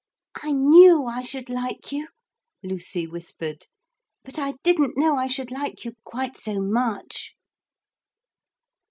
'I 0.41 0.53
knew 0.53 1.05
I 1.05 1.21
should 1.21 1.47
like 1.47 1.91
you,' 1.91 2.07
Lucy 2.63 3.05
whispered, 3.05 3.67
'but 4.23 4.39
I 4.39 4.55
didn't 4.63 4.97
know 4.97 5.15
I 5.15 5.27
should 5.27 5.51
like 5.51 5.85
you 5.85 5.93
quite 6.03 6.35
so 6.37 6.59
much.' 6.59 7.35